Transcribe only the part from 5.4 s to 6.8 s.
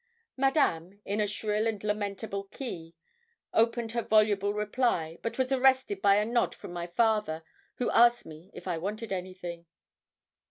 arrested by a nod from